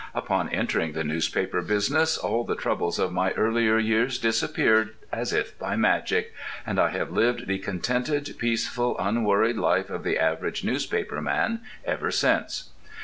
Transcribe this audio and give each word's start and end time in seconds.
Upon 0.15 0.49
entering 0.49 0.93
the 0.93 1.03
newspaper 1.03 1.61
business 1.61 2.17
all 2.17 2.43
the 2.43 2.55
troubles 2.55 2.97
of 2.97 3.13
my 3.13 3.33
earlier 3.33 3.77
years 3.77 4.17
disappeared 4.17 4.95
as 5.11 5.31
if 5.31 5.59
by 5.59 5.75
magic, 5.75 6.33
and 6.65 6.79
I 6.79 6.89
have 6.89 7.11
lived 7.11 7.45
the 7.45 7.59
contented, 7.59 8.33
peaceful, 8.39 8.97
unworried 8.97 9.57
life 9.57 9.91
of 9.91 10.03
the 10.03 10.17
average 10.17 10.63
newspaper 10.63 11.21
man 11.21 11.61
ever 11.85 12.09
since. 12.09 12.71